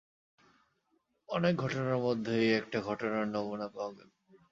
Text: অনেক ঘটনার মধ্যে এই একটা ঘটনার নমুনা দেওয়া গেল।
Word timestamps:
অনেক 1.29 1.53
ঘটনার 1.55 1.97
মধ্যে 1.97 2.33
এই 2.41 2.51
একটা 2.53 2.77
ঘটনার 2.81 3.25
নমুনা 3.27 3.67
দেওয়া 3.67 3.89
গেল। 3.91 4.09